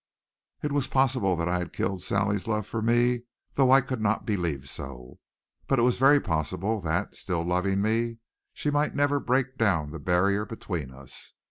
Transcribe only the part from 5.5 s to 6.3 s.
but it was very